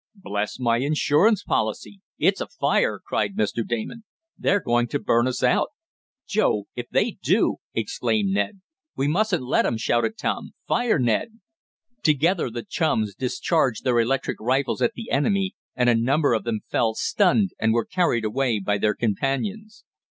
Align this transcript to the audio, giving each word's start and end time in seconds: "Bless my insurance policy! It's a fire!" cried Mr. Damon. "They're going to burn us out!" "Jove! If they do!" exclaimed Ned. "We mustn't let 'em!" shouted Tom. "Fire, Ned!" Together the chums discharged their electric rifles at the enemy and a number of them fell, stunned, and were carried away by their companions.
"Bless 0.15 0.57
my 0.59 0.77
insurance 0.77 1.43
policy! 1.43 2.01
It's 2.17 2.41
a 2.41 2.47
fire!" 2.47 2.97
cried 3.05 3.35
Mr. 3.35 3.61
Damon. 3.63 4.03
"They're 4.35 4.59
going 4.59 4.87
to 4.87 4.99
burn 4.99 5.27
us 5.27 5.43
out!" 5.43 5.67
"Jove! 6.27 6.65
If 6.75 6.89
they 6.89 7.19
do!" 7.21 7.57
exclaimed 7.75 8.31
Ned. 8.31 8.61
"We 8.95 9.07
mustn't 9.07 9.43
let 9.43 9.63
'em!" 9.67 9.77
shouted 9.77 10.17
Tom. 10.17 10.55
"Fire, 10.67 10.97
Ned!" 10.97 11.39
Together 12.01 12.49
the 12.49 12.63
chums 12.63 13.13
discharged 13.13 13.83
their 13.83 13.99
electric 13.99 14.39
rifles 14.39 14.81
at 14.81 14.93
the 14.95 15.11
enemy 15.11 15.53
and 15.75 15.87
a 15.87 15.93
number 15.93 16.33
of 16.33 16.45
them 16.45 16.61
fell, 16.67 16.95
stunned, 16.95 17.51
and 17.59 17.71
were 17.71 17.85
carried 17.85 18.25
away 18.25 18.59
by 18.59 18.79
their 18.79 18.95
companions. 18.95 19.83